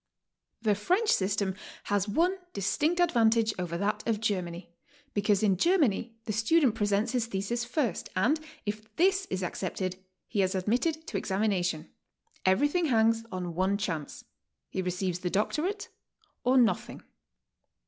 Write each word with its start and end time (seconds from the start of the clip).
The 0.63 0.73
French 0.73 1.09
system 1.11 1.53
has 1.83 2.07
one 2.07 2.35
distinct 2.53 2.99
advantage 2.99 3.53
over 3.59 3.77
that 3.77 4.01
of 4.07 4.19
Germany, 4.19 4.73
because 5.13 5.43
in 5.43 5.57
Germany 5.57 6.15
the 6.25 6.33
student 6.33 6.73
presents 6.73 7.11
his 7.11 7.27
Ihesis 7.27 7.63
first, 7.67 8.09
and 8.15 8.39
if 8.65 8.91
this 8.95 9.27
is 9.29 9.43
accepted, 9.43 9.97
he 10.27 10.41
is 10.41 10.55
admitted 10.55 11.05
to 11.05 11.21
exami 11.21 11.49
nation. 11.49 11.91
Everything 12.47 12.85
hangs 12.85 13.23
on 13.31 13.53
one 13.53 13.77
chance. 13.77 14.25
He 14.71 14.81
receives 14.81 15.19
the 15.19 15.29
doctorate 15.29 15.89
or 16.43 16.57
nothing. 16.57 17.03